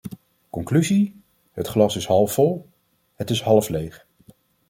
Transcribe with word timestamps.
Conclusie, 0.49 1.21
het 1.51 1.67
glas 1.67 1.95
is 1.95 2.05
half 2.05 2.33
vol, 2.33 2.69
het 3.15 3.29
is 3.29 3.41
half 3.41 3.69
leeg. 3.69 4.07